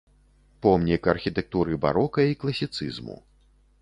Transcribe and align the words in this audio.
Помнік 0.65 1.03
архітэктуры 1.13 1.77
барока 1.83 2.25
і 2.31 2.39
класіцызму. 2.45 3.19